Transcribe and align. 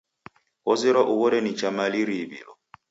Ozerwa 0.71 1.01
ughore 1.13 1.37
nicha 1.41 1.69
mali 1.77 1.99
riiw'ilo. 2.07 2.53